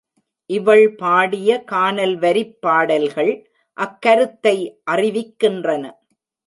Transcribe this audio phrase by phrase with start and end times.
[0.49, 3.33] இவள் பாடிய கானல் வரிப் பாடல்கள்
[3.77, 4.57] அக் கருத்தை
[4.91, 5.83] அறிவிக்கின்றன.